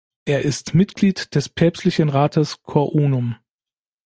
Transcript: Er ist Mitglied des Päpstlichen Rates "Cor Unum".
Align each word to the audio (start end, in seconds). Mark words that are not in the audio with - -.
Er 0.25 0.41
ist 0.41 0.73
Mitglied 0.73 1.35
des 1.35 1.47
Päpstlichen 1.47 2.09
Rates 2.09 2.63
"Cor 2.63 2.91
Unum". 2.95 3.35